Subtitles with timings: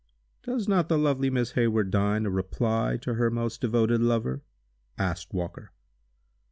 [0.41, 4.41] "Does not the lovely Miss Hayward deign a reply to her most devoted lover?"
[4.97, 5.73] asked Walker.